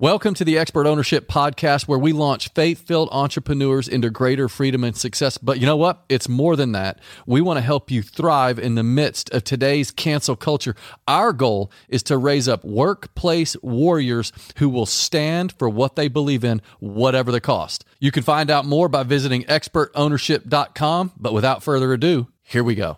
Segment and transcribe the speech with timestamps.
[0.00, 4.84] Welcome to the Expert Ownership Podcast, where we launch faith filled entrepreneurs into greater freedom
[4.84, 5.38] and success.
[5.38, 6.04] But you know what?
[6.08, 7.00] It's more than that.
[7.26, 10.76] We want to help you thrive in the midst of today's cancel culture.
[11.08, 16.44] Our goal is to raise up workplace warriors who will stand for what they believe
[16.44, 17.84] in, whatever the cost.
[17.98, 21.14] You can find out more by visiting expertownership.com.
[21.16, 22.96] But without further ado, here we go.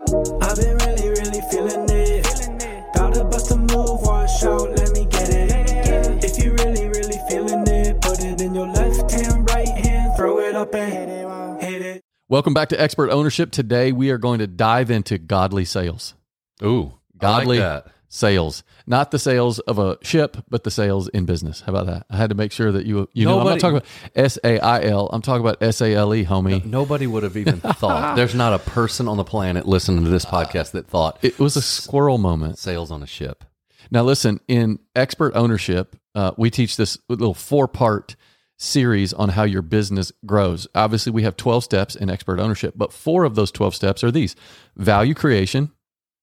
[12.30, 13.50] Welcome back to Expert Ownership.
[13.50, 16.14] Today, we are going to dive into godly sales.
[16.62, 21.62] Ooh, Godly like sales, not the sales of a ship, but the sales in business.
[21.62, 22.06] How about that?
[22.08, 24.60] I had to make sure that you you know I'm not talking about S A
[24.60, 25.10] I L.
[25.12, 26.64] I'm talking about S A L E, homie.
[26.64, 28.14] Nobody would have even thought.
[28.14, 31.56] There's not a person on the planet listening to this podcast that thought It was
[31.56, 32.58] a squirrel moment.
[32.58, 33.42] sales on a ship.
[33.90, 38.14] Now, listen, in expert ownership, uh, we teach this little four part
[38.60, 40.68] series on how your business grows.
[40.74, 44.10] Obviously, we have 12 steps in expert ownership, but four of those 12 steps are
[44.10, 44.36] these
[44.76, 45.70] value creation.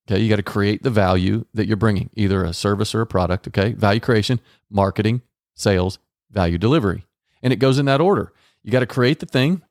[0.09, 3.07] Okay, you got to create the value that you're bringing, either a service or a
[3.07, 3.47] product.
[3.47, 5.21] Okay, value creation, marketing,
[5.55, 5.99] sales,
[6.31, 7.05] value delivery.
[7.41, 8.31] And it goes in that order.
[8.63, 9.63] You got to create the thing.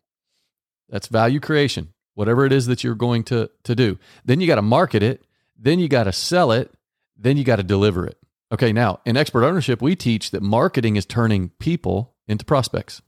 [0.88, 3.98] That's value creation, whatever it is that you're going to, to do.
[4.24, 5.24] Then you got to market it.
[5.56, 6.72] Then you got to sell it.
[7.16, 8.18] Then you got to deliver it.
[8.52, 13.02] Okay, now in expert ownership, we teach that marketing is turning people into prospects,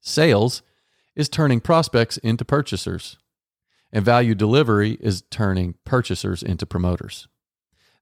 [0.00, 0.62] sales
[1.14, 3.18] is turning prospects into purchasers,
[3.92, 7.28] and value delivery is turning purchasers into promoters.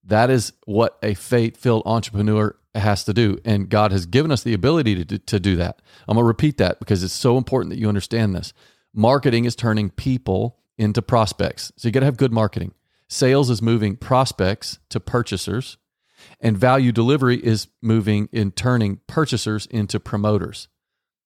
[0.05, 3.39] That is what a faith filled entrepreneur has to do.
[3.45, 5.81] And God has given us the ability to, to do that.
[6.09, 8.53] I'm going to repeat that because it's so important that you understand this.
[8.95, 11.73] Marketing is turning people into prospects.
[11.77, 12.73] So you got to have good marketing.
[13.09, 15.77] Sales is moving prospects to purchasers,
[16.41, 20.69] and value delivery is moving in turning purchasers into promoters.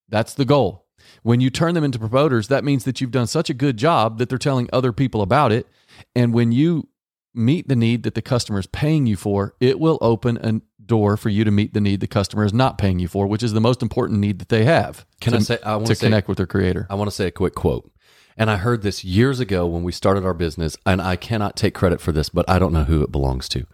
[0.09, 0.87] That's the goal.
[1.23, 4.19] When you turn them into promoters, that means that you've done such a good job
[4.19, 5.67] that they're telling other people about it.
[6.15, 6.89] And when you
[7.35, 11.17] meet the need that the customer is paying you for, it will open a door
[11.17, 13.53] for you to meet the need the customer is not paying you for, which is
[13.53, 15.05] the most important need that they have.
[15.21, 16.87] Can to, I say- I wanna to say- connect with their creator?
[16.89, 17.91] I want to say a quick quote.
[18.39, 21.75] And I heard this years ago when we started our business, and I cannot take
[21.75, 23.67] credit for this, but I don't know who it belongs to.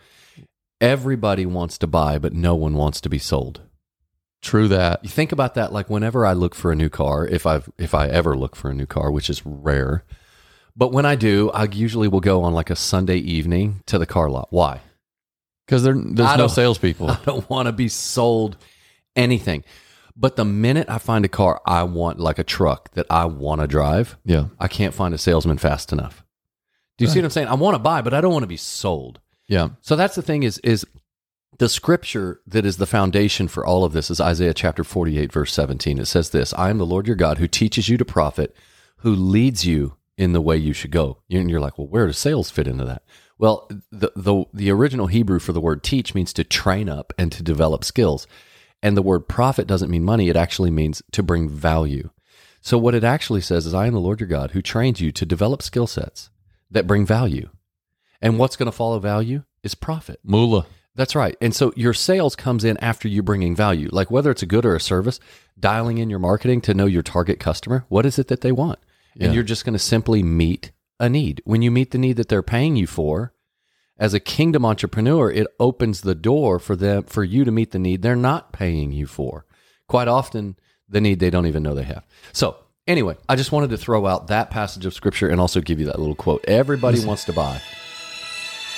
[0.82, 3.62] Everybody wants to buy, but no one wants to be sold.
[4.42, 5.04] True that.
[5.04, 7.94] You think about that like whenever I look for a new car, if I if
[7.94, 10.02] I ever look for a new car, which is rare.
[10.74, 14.06] But when I do, I usually will go on like a Sunday evening to the
[14.06, 14.48] car lot.
[14.50, 14.80] Why?
[15.66, 17.10] Because there, there's no salespeople.
[17.12, 18.56] I don't want to be sold
[19.14, 19.62] anything.
[20.16, 23.60] But the minute I find a car I want, like a truck that I want
[23.60, 24.46] to drive, yeah.
[24.58, 26.24] I can't find a salesman fast enough.
[26.98, 27.48] Do you see what I'm saying?
[27.48, 29.20] I want to buy, but I don't want to be sold.
[29.52, 29.68] Yeah.
[29.82, 30.86] So that's the thing is is
[31.58, 35.52] the scripture that is the foundation for all of this is Isaiah chapter 48 verse
[35.52, 35.98] 17.
[35.98, 38.56] It says this, I am the Lord your God who teaches you to profit,
[39.00, 41.18] who leads you in the way you should go.
[41.30, 43.02] And you're like, well, where does sales fit into that?
[43.36, 47.30] Well, the, the the original Hebrew for the word teach means to train up and
[47.32, 48.26] to develop skills.
[48.82, 52.08] And the word profit doesn't mean money, it actually means to bring value.
[52.62, 55.12] So what it actually says is I am the Lord your God who trains you
[55.12, 56.30] to develop skill sets
[56.70, 57.50] that bring value.
[58.22, 60.20] And what's going to follow value is profit.
[60.24, 60.66] Moolah.
[60.94, 61.36] That's right.
[61.40, 63.88] And so your sales comes in after you bringing value.
[63.90, 65.20] Like whether it's a good or a service,
[65.58, 68.78] dialing in your marketing to know your target customer, what is it that they want?
[69.14, 69.26] Yeah.
[69.26, 71.42] And you're just going to simply meet a need.
[71.44, 73.32] When you meet the need that they're paying you for,
[73.98, 77.78] as a kingdom entrepreneur, it opens the door for them for you to meet the
[77.78, 79.46] need they're not paying you for.
[79.86, 80.56] Quite often
[80.88, 82.04] the need they don't even know they have.
[82.32, 82.56] So,
[82.86, 85.86] anyway, I just wanted to throw out that passage of scripture and also give you
[85.86, 86.44] that little quote.
[86.46, 87.60] Everybody wants to buy.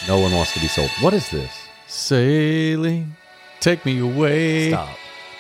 [0.06, 0.90] No one wants to be sold.
[1.00, 1.52] What is this?
[1.86, 3.16] Sailing,
[3.60, 4.70] take me away.
[4.70, 4.96] Stop.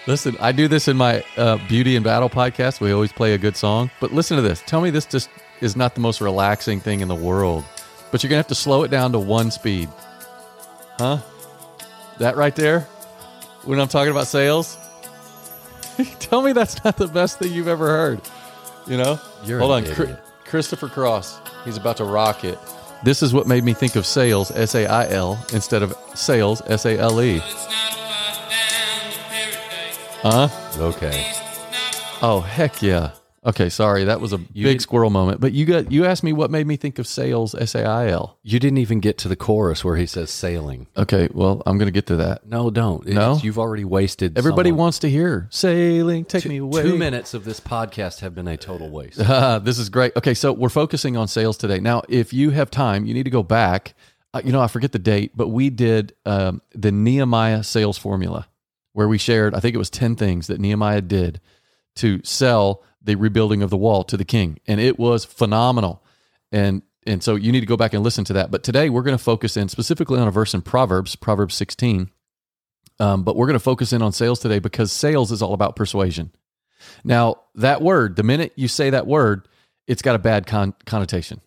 [0.06, 2.80] Listen, I do this in my uh, Beauty and Battle podcast.
[2.80, 3.90] We always play a good song.
[4.00, 4.62] But listen to this.
[4.66, 7.64] Tell me this just is not the most relaxing thing in the world.
[8.10, 9.88] But you're going to have to slow it down to one speed.
[10.98, 11.18] Huh?
[12.18, 12.80] That right there?
[13.64, 14.76] When I'm talking about sales?
[16.20, 18.20] Tell me that's not the best thing you've ever heard.
[18.86, 19.18] You know?
[19.44, 19.84] You're Hold on.
[19.84, 20.20] Idiot.
[20.44, 21.38] Christopher Cross.
[21.64, 22.58] He's about to rock it.
[23.04, 26.62] This is what made me think of sales, S A I L, instead of sales,
[26.66, 27.38] S A L E.
[30.22, 30.48] Huh?
[30.78, 31.30] Okay.
[32.22, 33.10] Oh heck yeah.
[33.46, 35.40] Okay, sorry, that was a You big squirrel moment.
[35.40, 38.08] But you got you asked me what made me think of sales, S A I
[38.08, 38.38] L.
[38.42, 40.86] You didn't even get to the chorus where he says sailing.
[40.96, 42.46] Okay, well I'm gonna get to that.
[42.46, 43.06] No, don't.
[43.06, 43.38] No?
[43.42, 44.38] You've already wasted.
[44.38, 44.84] Everybody someone.
[44.84, 46.82] wants to hear sailing, take Two- me away.
[46.82, 49.18] Two minutes of this podcast have been a total waste.
[49.64, 50.16] this is great.
[50.16, 51.80] Okay, so we're focusing on sales today.
[51.80, 53.94] Now, if you have time, you need to go back.
[54.32, 58.48] Uh, you know, I forget the date, but we did um, the Nehemiah sales formula.
[58.94, 61.40] where we shared, I think it was 10 things that Nehemiah did
[61.96, 64.58] to sell the rebuilding of the wall to the king.
[64.66, 66.02] And it was phenomenal.
[66.52, 68.50] And and so you need to go back and listen to that.
[68.50, 72.10] But today we're going to focus in specifically on a verse in Proverbs, Proverbs 16.
[72.98, 75.76] Um, but we're going to focus in on sales today because sales is all about
[75.76, 76.32] persuasion.
[77.02, 79.48] Now, that word, the minute you say that word,
[79.86, 81.40] it's got a bad con- connotation.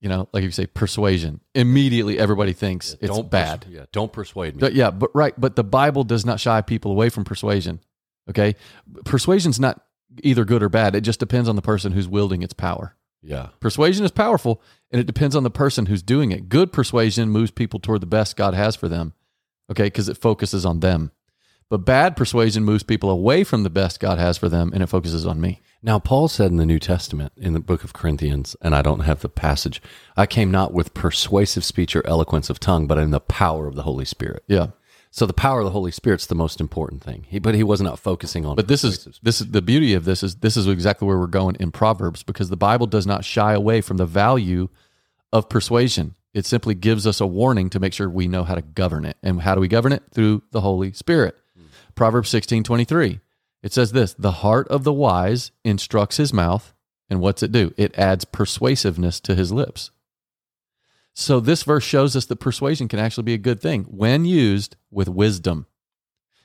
[0.00, 3.62] You know, like if you say persuasion, immediately everybody thinks it's don't bad.
[3.62, 4.60] pers- yeah, don't persuade me.
[4.60, 5.32] But yeah, but right.
[5.38, 7.80] But the Bible does not shy people away from persuasion.
[8.28, 8.56] Okay.
[9.04, 9.80] Persuasion's not
[10.22, 10.94] either good or bad.
[10.94, 12.96] It just depends on the person who's wielding its power.
[13.22, 14.60] yeah, Persuasion is powerful
[14.90, 16.48] and it depends on the person who's doing it.
[16.48, 19.14] Good persuasion moves people toward the best God has for them.
[19.70, 19.84] Okay.
[19.84, 21.12] Because it focuses on them.
[21.70, 24.88] But bad persuasion moves people away from the best God has for them and it
[24.88, 25.62] focuses on me.
[25.82, 29.00] Now, Paul said in the New Testament, in the book of Corinthians, and I don't
[29.00, 29.82] have the passage,
[30.16, 33.74] I came not with persuasive speech or eloquence of tongue, but in the power of
[33.74, 34.44] the Holy Spirit.
[34.46, 34.68] Yeah.
[35.14, 37.26] So the power of the Holy Spirit's the most important thing.
[37.28, 38.56] He, but he was not focusing on.
[38.56, 41.26] But this is this is the beauty of this is this is exactly where we're
[41.26, 44.70] going in Proverbs because the Bible does not shy away from the value
[45.30, 46.14] of persuasion.
[46.32, 49.18] It simply gives us a warning to make sure we know how to govern it.
[49.22, 50.02] And how do we govern it?
[50.14, 51.36] Through the Holy Spirit.
[51.54, 51.66] Hmm.
[51.94, 53.20] Proverbs 16, 23.
[53.62, 56.72] It says this the heart of the wise instructs his mouth.
[57.10, 57.74] And what's it do?
[57.76, 59.90] It adds persuasiveness to his lips.
[61.14, 64.76] So this verse shows us that persuasion can actually be a good thing when used
[64.90, 65.66] with wisdom.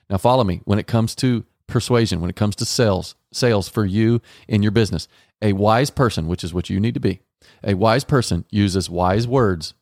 [0.10, 3.86] Now follow me when it comes to persuasion, when it comes to sales, sales for
[3.86, 5.08] you in your business.
[5.42, 7.22] A wise person, which is what you need to be,
[7.64, 9.74] a wise person uses wise words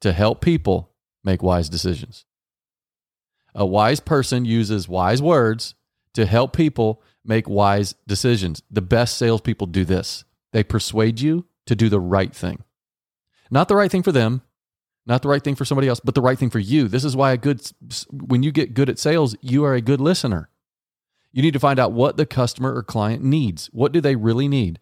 [0.00, 0.90] to help people
[1.22, 2.24] make wise decisions.
[3.54, 5.74] A wise person uses wise words
[6.14, 8.62] to help people make wise decisions.
[8.70, 10.24] The best salespeople do this.
[10.52, 12.62] They persuade you to do the right thing.
[13.50, 14.42] Not the right thing for them,
[15.06, 16.88] not the right thing for somebody else, but the right thing for you.
[16.88, 17.70] This is why a good
[18.10, 20.48] when you get good at sales, you are a good listener.
[21.32, 23.66] You need to find out what the customer or client needs.
[23.72, 24.78] What do they really need?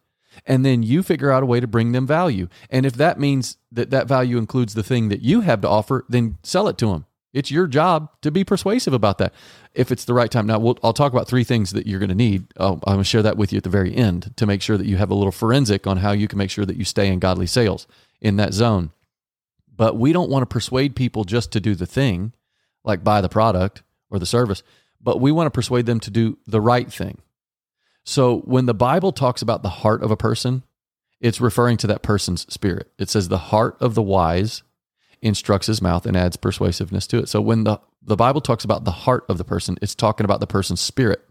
[0.46, 2.48] And then you figure out a way to bring them value.
[2.70, 6.04] And if that means that that value includes the thing that you have to offer,
[6.08, 7.06] then sell it to them.
[7.32, 9.32] It's your job to be persuasive about that
[9.74, 10.46] if it's the right time.
[10.46, 12.44] Now, we'll, I'll talk about three things that you're going to need.
[12.58, 14.76] I'll, I'm going to share that with you at the very end to make sure
[14.76, 17.08] that you have a little forensic on how you can make sure that you stay
[17.08, 17.86] in godly sales
[18.20, 18.90] in that zone.
[19.74, 22.34] But we don't want to persuade people just to do the thing,
[22.84, 24.62] like buy the product or the service,
[25.00, 27.18] but we want to persuade them to do the right thing.
[28.04, 30.64] So when the Bible talks about the heart of a person,
[31.20, 32.92] it's referring to that person's spirit.
[32.98, 34.62] It says the heart of the wise
[35.22, 37.28] instructs his mouth and adds persuasiveness to it.
[37.28, 40.40] So when the, the Bible talks about the heart of the person, it's talking about
[40.40, 41.24] the person's spirit.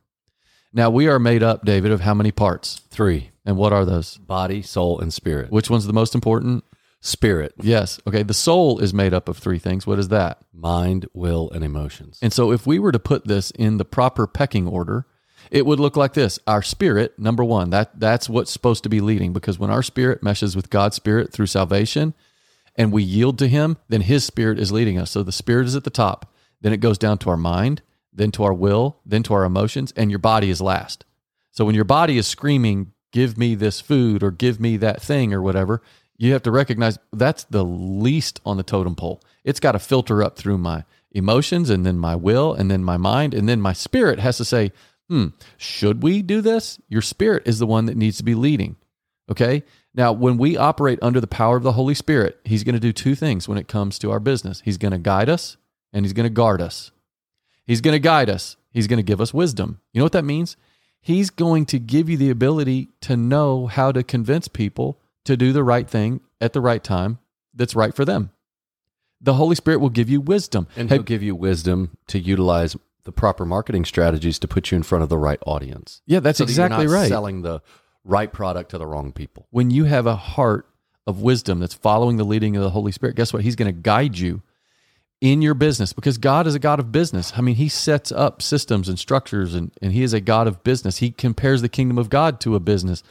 [0.74, 2.82] Now we are made up, David, of how many parts?
[2.90, 4.18] three: And what are those?
[4.18, 5.52] body, soul, and spirit.
[5.52, 6.64] Which one's the most important?
[7.04, 8.00] Spirit, Yes.
[8.06, 8.22] Okay.
[8.22, 9.88] The soul is made up of three things.
[9.88, 10.38] What is that?
[10.54, 12.20] mind, will, and emotions.
[12.22, 15.08] And so if we were to put this in the proper pecking order,
[15.50, 16.38] it would look like this.
[16.46, 20.22] Our spirit, number one, that that's what's supposed to be leading because when our spirit
[20.22, 22.14] meshes with God's spirit through salvation
[22.76, 25.12] and we yield to him, then his spirit is leading us.
[25.12, 26.32] So the spirit is at the top.
[26.62, 27.82] Then it goes down to our mind,
[28.14, 31.06] then to our will, then to our emotions, and your body is last.
[31.52, 35.34] So when your body is screaming, give me this food or give me that thing
[35.34, 35.82] or whatever,
[36.18, 39.22] you have to recognize that's the least on the totem pole.
[39.44, 42.98] It's got to filter up through my emotions and then my will and then my
[42.98, 43.34] mind.
[43.34, 44.72] And then my spirit has to say,
[45.10, 45.28] hmm,
[45.58, 46.80] should we do this?
[46.88, 48.78] Your spirit is the one that needs to be leading.
[49.30, 49.64] Okay.
[49.94, 52.94] Now, when we operate under the power of the Holy Spirit, He's going to do
[52.94, 54.62] two things when it comes to our business.
[54.64, 55.58] He's going to guide us
[55.92, 56.92] and He's going to guard us.
[57.66, 58.58] He's going to guide us.
[58.72, 59.82] He's going to give us wisdom.
[59.92, 60.56] You know what that means?
[61.02, 65.52] He's going to give you the ability to know how to convince people to do
[65.52, 67.20] the right thing at the right time
[67.54, 68.32] that's right for them.
[69.20, 70.68] The Holy Spirit will give you wisdom.
[70.76, 74.84] And he'll give you wisdom to utilize the proper marketing strategies to put you in
[74.84, 76.02] front of the right audience.
[76.06, 77.10] yeah, that's So that you're exactly not right.
[77.10, 77.62] Selling the
[78.04, 79.48] right product to the wrong people.
[79.52, 80.68] when you have a heart
[81.08, 83.42] of wisdom that's following the leading of the Holy Spirit, guess what?
[83.44, 84.42] He's going to guide you
[85.20, 87.34] in your business because God is a God of business.
[87.36, 90.64] I mean, He sets up systems and structures, and, and He is a God of
[90.64, 90.98] business.
[90.98, 93.04] He compares the kingdom of God to a business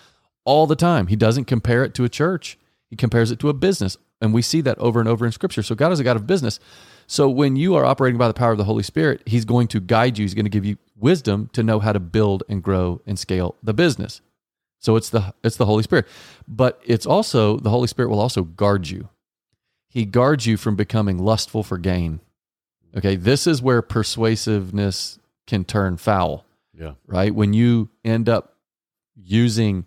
[0.45, 1.07] all the time.
[1.07, 3.97] He doesn't compare it to a church, He compares it to a business.
[4.23, 5.63] And we see that over and over in Scripture.
[5.63, 6.61] So God is a God of business.
[7.07, 9.81] So when you are operating by the power of the Holy Spirit, He's going to
[9.81, 13.01] guide you, He's going to give you wisdom to know how to build and grow
[13.07, 14.21] and scale the business.
[14.81, 16.07] So it's the it's the Holy Spirit.
[16.49, 19.09] But it's also the Holy Spirit will also guard you.
[19.89, 22.21] He guards you from becoming lustful for gain.
[22.97, 26.45] Okay, this is where persuasiveness can turn foul,
[26.77, 26.93] Yeah.
[27.07, 27.35] right?
[27.35, 28.57] When you end up
[29.17, 29.85] using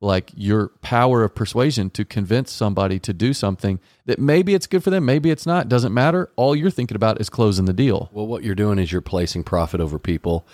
[0.00, 4.84] like your power of persuasion to convince somebody to do something that maybe it's good
[4.84, 6.30] for them, maybe it's not, doesn't matter.
[6.36, 8.08] All you're thinking about is closing the deal.
[8.12, 10.46] Well, what you're doing is you're placing profit over people.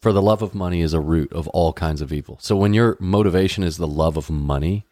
[0.00, 2.38] For the love of money is a root of all kinds of evil.
[2.40, 4.84] So when your motivation is the love of money,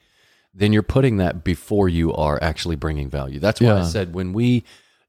[0.54, 3.40] then you're putting that before you are actually bringing value.
[3.40, 4.64] That's why I said when we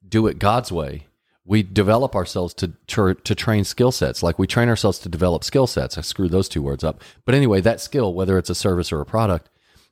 [0.08, 1.06] do it God's way,
[1.44, 4.22] we develop ourselves to to, to train skill sets.
[4.22, 5.96] Like we train ourselves to develop skill sets.
[5.98, 7.00] I screw those two words up.
[7.24, 9.48] But anyway, that skill, whether it's a service or a product,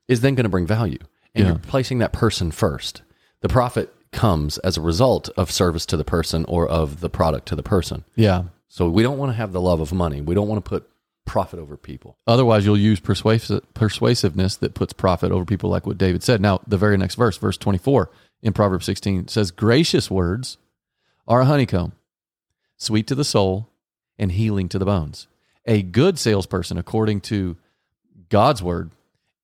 [0.08, 0.98] is then going to bring value.
[1.34, 1.50] And Yeah.
[1.50, 3.02] you're placing that person first.
[3.40, 7.46] The profit comes as a result of service to the person or of the product
[7.48, 8.04] to the person.
[8.16, 8.44] Yeah.
[8.70, 10.20] So we don't want to have the love of money.
[10.20, 10.88] We don't want to put
[11.26, 12.16] profit over people.
[12.24, 16.40] Otherwise, you'll use persuasive, persuasiveness that puts profit over people, like what David said.
[16.40, 18.10] Now, the very next verse, verse 24
[18.42, 20.56] in Proverbs 16, says, Gracious words
[21.26, 21.92] are a honeycomb,
[22.76, 23.68] sweet to the soul
[24.20, 25.26] and healing to the bones.
[25.66, 27.56] A good salesperson, according to
[28.28, 28.92] God's word,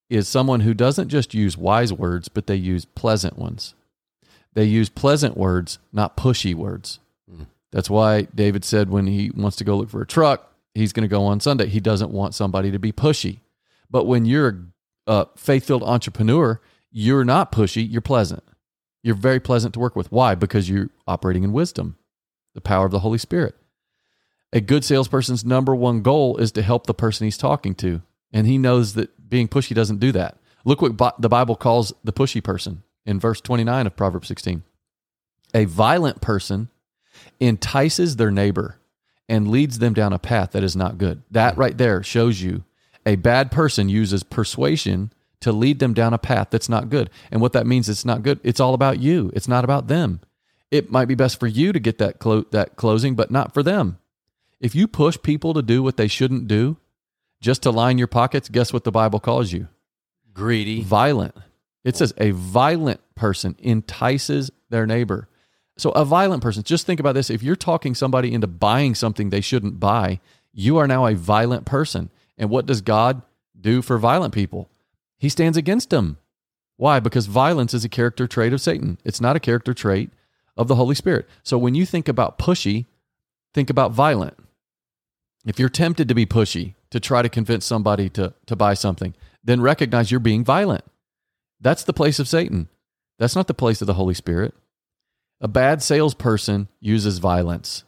[0.08, 3.74] is someone who doesn't just use wise words, but they use pleasant ones.
[4.54, 7.00] They use pleasant words, not pushy words.
[7.72, 11.02] That's why David said when he wants to go look for a truck, he's going
[11.02, 11.66] to go on Sunday.
[11.66, 13.40] He doesn't want somebody to be pushy.
[13.90, 14.66] But when you're
[15.06, 18.42] a faith filled entrepreneur, you're not pushy, you're pleasant.
[19.02, 20.10] You're very pleasant to work with.
[20.10, 20.34] Why?
[20.34, 21.96] Because you're operating in wisdom,
[22.54, 23.54] the power of the Holy Spirit.
[24.52, 28.02] A good salesperson's number one goal is to help the person he's talking to.
[28.32, 30.38] And he knows that being pushy doesn't do that.
[30.64, 34.62] Look what the Bible calls the pushy person in verse 29 of Proverbs 16.
[35.54, 36.70] A violent person
[37.40, 38.78] entices their neighbor
[39.28, 41.22] and leads them down a path that is not good.
[41.30, 42.64] That right there shows you
[43.04, 47.10] a bad person uses persuasion to lead them down a path that's not good.
[47.30, 48.40] And what that means it's not good.
[48.42, 49.30] It's all about you.
[49.34, 50.20] It's not about them.
[50.70, 53.62] It might be best for you to get that clo- that closing, but not for
[53.62, 53.98] them.
[54.60, 56.78] If you push people to do what they shouldn't do
[57.40, 59.68] just to line your pockets, guess what the Bible calls you?
[60.32, 60.82] Greedy.
[60.82, 61.34] Violent.
[61.84, 65.28] It says a violent person entices their neighbor.
[65.78, 67.28] So a violent person, just think about this.
[67.28, 70.20] If you're talking somebody into buying something they shouldn't buy,
[70.52, 72.10] you are now a violent person.
[72.38, 73.22] And what does God
[73.58, 74.70] do for violent people?
[75.18, 76.18] He stands against them.
[76.76, 77.00] Why?
[77.00, 78.98] Because violence is a character trait of Satan.
[79.04, 80.10] It's not a character trait
[80.56, 81.28] of the Holy Spirit.
[81.42, 82.86] So when you think about pushy,
[83.54, 84.36] think about violent.
[85.46, 89.14] If you're tempted to be pushy to try to convince somebody to, to buy something,
[89.44, 90.84] then recognize you're being violent.
[91.60, 92.68] That's the place of Satan.
[93.18, 94.54] That's not the place of the Holy Spirit.
[95.40, 97.84] A bad salesperson uses violence.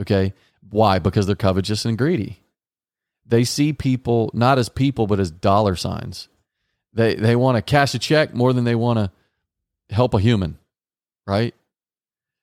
[0.00, 0.34] Okay.
[0.70, 0.98] Why?
[0.98, 2.40] Because they're covetous and greedy.
[3.26, 6.28] They see people not as people, but as dollar signs.
[6.92, 10.58] They, they want to cash a check more than they want to help a human.
[11.26, 11.54] Right.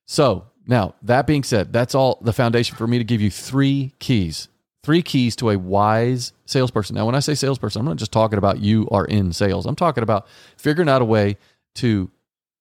[0.06, 3.94] So now, that being said, that's all the foundation for me to give you three
[4.00, 4.48] keys.
[4.84, 6.96] Three keys to a wise salesperson.
[6.96, 9.66] Now, when I say salesperson, I'm not just talking about you are in sales.
[9.66, 11.38] I'm talking about figuring out a way
[11.76, 12.10] to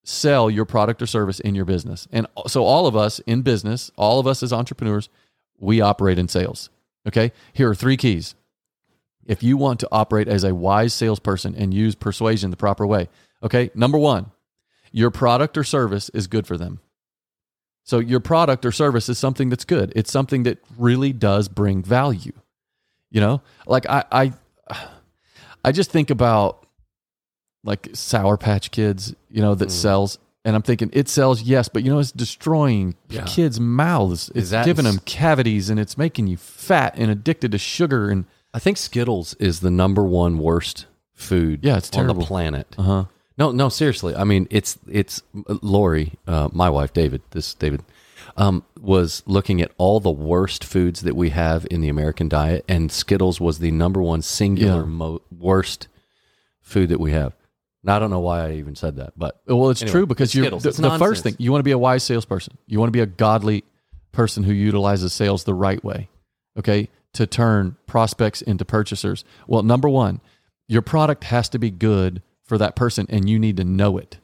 [0.09, 2.09] sell your product or service in your business.
[2.11, 5.09] And so, all of us in business, all of us as entrepreneurs,
[5.59, 6.71] we operate in sales.
[7.07, 7.33] Okay.
[7.53, 8.35] Here are three keys.
[9.27, 13.09] If you want to operate as a wise salesperson and use persuasion the proper way,
[13.43, 13.71] okay.
[13.75, 14.31] Number one,
[14.93, 16.81] your product or service is good for them.
[17.85, 19.93] So your product or service is something that's good.
[19.95, 22.33] It's something that really does bring value.
[23.11, 24.33] You know, like I, I,
[25.65, 26.67] I just think about
[27.65, 31.83] like Sour Patch Kids, you know, that sells, and I'm thinking it sells, yes, but
[31.83, 33.25] you know, it's destroying Yeah.
[33.27, 34.31] kids' mouths.
[34.35, 38.09] It's that giving them cavities, and it's making you fat and addicted to sugar.
[38.11, 38.25] And
[38.55, 42.75] I think Skittles is the number one worst food Yeah, it's on the planet.
[42.79, 43.05] uh huh,
[43.37, 44.15] No, no, seriously.
[44.17, 45.23] I mean, it's it's
[45.63, 47.23] Lori, uh, my wife, David.
[47.31, 47.83] This David
[48.37, 52.65] um, was looking at all the worst foods that we have in the American diet,
[52.69, 54.87] and Skittles was the number one singular Yeah.
[54.87, 55.89] mo- worst
[56.61, 57.35] food that we have.
[57.85, 60.31] Now I don't know why I even said that, but Well, it's Anyway, true because
[60.31, 62.59] it's you're the, the first thing you want to be a wise salesperson.
[62.67, 63.65] You want to be a godly
[64.13, 66.09] person who utilizes sales the right way.
[66.59, 69.25] Okay, to turn prospects into purchasers.
[69.47, 70.21] Well, number one,
[70.67, 74.19] your product has to be good for that person, and you need to know it.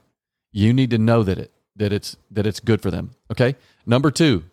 [0.52, 3.12] You need to know that it that it's that it's good for them.
[3.30, 3.56] Okay.
[3.86, 4.44] Number two,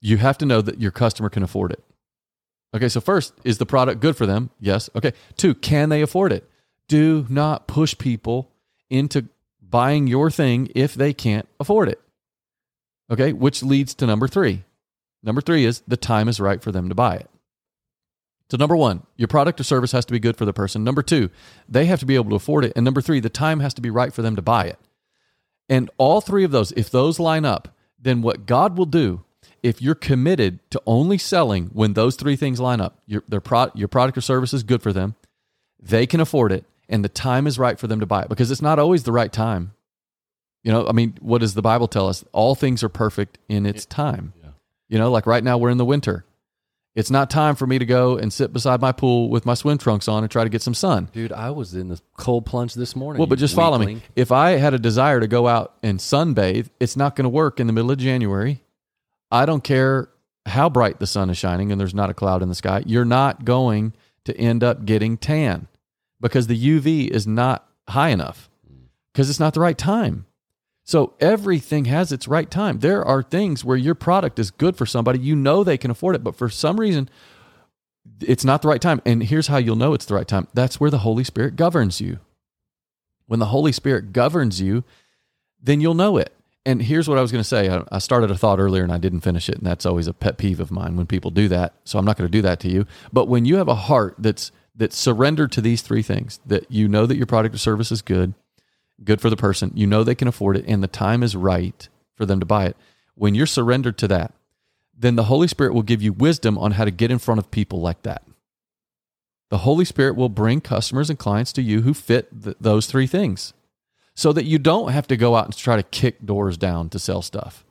[0.00, 1.82] you have to know that your customer can afford it.
[2.74, 4.50] Okay, so first, is the product good for them?
[4.58, 4.88] Yes.
[4.96, 5.12] Okay.
[5.36, 6.48] Two, can they afford it?
[6.88, 8.50] Do not push people
[8.90, 9.28] into
[9.60, 12.00] buying your thing if they can't afford it.
[13.10, 14.64] Okay, which leads to number three.
[15.22, 17.30] Number three is the time is right for them to buy it.
[18.50, 20.84] So, number one, your product or service has to be good for the person.
[20.84, 21.30] Number two,
[21.68, 22.72] they have to be able to afford it.
[22.76, 24.78] And number three, the time has to be right for them to buy it.
[25.70, 29.24] And all three of those, if those line up, then what God will do,
[29.62, 33.70] if you're committed to only selling when those three things line up, your, their pro,
[33.74, 35.14] your product or service is good for them,
[35.80, 38.50] they can afford it and the time is right for them to buy it because
[38.50, 39.72] it's not always the right time.
[40.62, 42.24] You know, I mean, what does the Bible tell us?
[42.32, 44.34] All things are perfect in its time.
[44.40, 44.50] Yeah.
[44.88, 46.24] You know, like right now we're in the winter.
[46.94, 49.78] It's not time for me to go and sit beside my pool with my swim
[49.78, 51.08] trunks on and try to get some sun.
[51.14, 53.18] Dude, I was in the cold plunge this morning.
[53.18, 54.02] Well, but just follow me.
[54.14, 57.58] If I had a desire to go out and sunbathe, it's not going to work
[57.58, 58.62] in the middle of January.
[59.30, 60.10] I don't care
[60.44, 62.82] how bright the sun is shining and there's not a cloud in the sky.
[62.84, 63.94] You're not going
[64.26, 65.68] to end up getting tan
[66.22, 68.48] because the UV is not high enough
[69.12, 70.24] because it's not the right time.
[70.84, 72.78] So everything has its right time.
[72.78, 76.16] There are things where your product is good for somebody, you know they can afford
[76.16, 77.10] it, but for some reason
[78.20, 79.02] it's not the right time.
[79.04, 80.48] And here's how you'll know it's the right time.
[80.54, 82.18] That's where the Holy Spirit governs you.
[83.26, 84.84] When the Holy Spirit governs you,
[85.60, 86.34] then you'll know it.
[86.64, 87.82] And here's what I was going to say.
[87.90, 89.56] I, started a thought earlier and I didn't finish it.
[89.56, 91.74] And that's always a pet peeve of mine when people do that.
[91.84, 92.86] So I'm not going to do that to you.
[93.12, 96.88] But when you have a heart that's that's surrender to these three things, that you
[96.88, 98.34] know that your product or service is good,
[99.04, 101.88] good for the person, you know they can afford it, and the time is right
[102.16, 102.76] for them to buy it.
[103.14, 104.32] When you're surrendered to that,
[104.96, 107.50] then the Holy Spirit will give you wisdom on how to get in front of
[107.50, 108.22] people like that.
[109.50, 113.06] The Holy Spirit will bring customers and clients to you who fit th- those three
[113.06, 113.52] things
[114.14, 116.98] so that you don't have to go out and try to kick doors down to
[116.98, 117.64] sell stuff.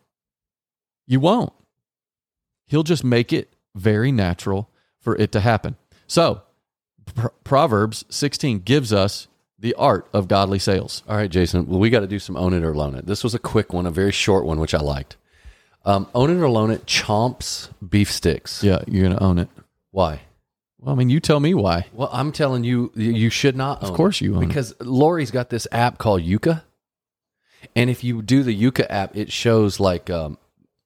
[1.07, 1.53] You won't.
[2.67, 5.75] He'll just make it very natural for it to happen.
[6.07, 6.43] So,
[7.43, 9.27] Proverbs 16 gives us
[9.59, 11.03] the art of godly sales.
[11.07, 11.67] All right, Jason.
[11.67, 13.05] Well, we got to do some own it or loan it.
[13.05, 15.17] This was a quick one, a very short one, which I liked.
[15.85, 16.85] Um, own it or loan it.
[16.85, 18.63] Chomps beef sticks.
[18.63, 19.49] Yeah, you're going to own it.
[19.91, 20.21] Why?
[20.79, 21.85] Well, I mean, you tell me why.
[21.93, 23.83] Well, I'm telling you, you- should not.
[23.83, 24.47] Own Of course you own it.
[24.47, 26.63] because Lori's got this app called Yuka,
[27.75, 30.39] and if you do the Yuka app, it shows like um,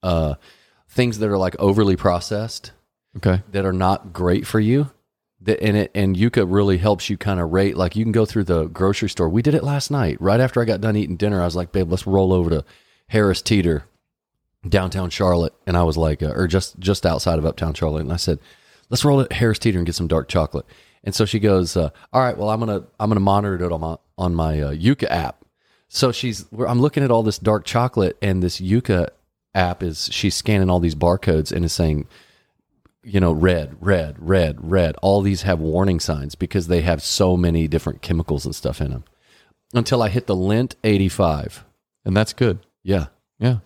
[0.03, 0.35] uh,
[0.89, 2.71] things that are like overly processed
[3.15, 3.41] Okay.
[3.53, 4.91] that are not great for you.
[5.45, 7.77] That and it and Yuka really helps you kind of rate.
[7.77, 9.29] Like you can go through the grocery store.
[9.29, 11.41] We did it last night, right after I got done eating dinner.
[11.41, 12.65] I was like, "Babe, let's roll over to
[13.07, 13.85] Harris Teeter,
[14.67, 18.01] downtown Charlotte." And I was like, uh, or just just outside of uptown Charlotte.
[18.01, 18.39] And I said,
[18.89, 20.65] "Let's roll to Harris Teeter and get some dark chocolate."
[21.03, 23.81] And so she goes, uh, "All right, well, I'm gonna I'm gonna monitor it on
[23.81, 24.75] my on my uh,
[25.09, 25.45] app."
[25.87, 29.09] So she's I'm looking at all this dark chocolate, and this Yuka
[29.53, 32.07] app is she's scanning all these barcodes and is saying
[33.05, 34.95] you know, red, red, red, red.
[35.01, 38.91] All these have warning signs because they have so many different chemicals and stuff in
[38.91, 39.03] them.
[39.73, 41.65] Until I hit the Lindt 85.
[42.03, 42.59] And that's good.
[42.83, 43.07] Yeah.
[43.39, 43.57] Yeah.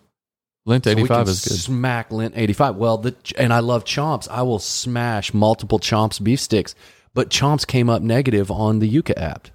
[0.67, 1.57] Lindt So we 85 can is good.
[1.57, 2.75] Smack Lindt 85.
[2.75, 4.27] Well, the and I love Chomps.
[4.29, 6.75] I will smash multiple Chomps beef sticks,
[7.13, 9.47] but Chomps came up negative on the Yuka app.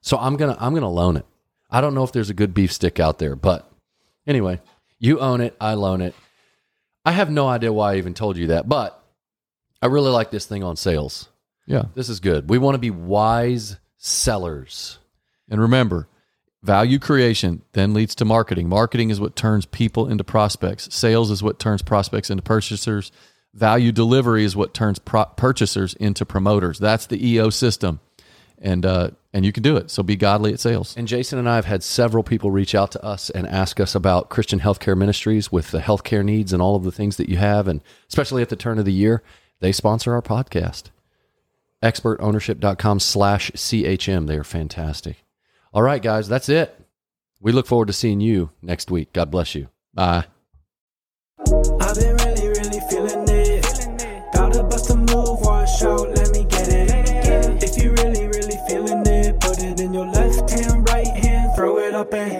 [0.00, 1.26] So I'm going to I'm going to loan it.
[1.70, 3.70] I don't know if there's a good beef stick out there, but
[4.26, 4.60] anyway,
[4.98, 6.14] you own it, I loan it.
[7.04, 9.02] I have no idea why I even told you that, but
[9.80, 11.28] I really like this thing on sales.
[11.66, 11.84] Yeah.
[11.94, 12.48] This is good.
[12.48, 14.98] We want to be wise sellers.
[15.48, 16.08] And remember,
[16.62, 18.68] value creation then leads to marketing.
[18.68, 20.92] Marketing is what turns people into prospects.
[20.94, 23.12] Sales is what turns prospects into purchasers.
[23.54, 26.78] Value delivery is what turns pro- purchasers into promoters.
[26.78, 28.00] That's the EO system.
[28.60, 29.90] And uh, and you can do it.
[29.90, 30.96] So be godly at sales.
[30.96, 33.94] And Jason and I have had several people reach out to us and ask us
[33.94, 37.36] about Christian healthcare ministries with the healthcare needs and all of the things that you
[37.36, 37.68] have.
[37.68, 39.22] And especially at the turn of the year,
[39.60, 40.84] they sponsor our podcast.
[41.82, 44.26] Expertownership.com slash CHM.
[44.26, 45.24] They are fantastic.
[45.72, 46.78] All right, guys, that's it.
[47.40, 49.12] We look forward to seeing you next week.
[49.12, 49.68] God bless you.
[49.94, 50.24] Bye.
[51.40, 53.64] I've been really, really feeling it.
[53.64, 54.32] It.
[54.34, 57.62] Got to bust a move, let me get it.
[57.62, 61.78] If you really, really feeling it, put it in your left hand, right hand, throw
[61.78, 62.37] it up and